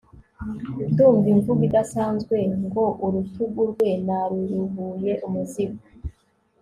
ndumva 0.91 1.27
imvugo 1.33 1.61
idasanzwe 1.69 2.35
ngourutugu 2.63 3.61
rwe 3.71 3.89
naruruhuye 4.05 5.13
umuzigo 5.25 5.81